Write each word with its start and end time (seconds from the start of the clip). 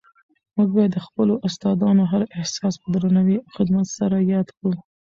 موږ 0.55 0.69
باید 0.75 0.91
د 0.93 0.99
خپلو 1.05 1.33
استادانو 1.47 2.03
هر 2.11 2.21
احسان 2.37 2.73
په 2.81 2.87
درناوي 2.93 3.35
او 3.39 3.47
خدمت 3.55 3.87
سره 3.97 4.15
یاد 4.33 4.47
کړو. 4.57 4.73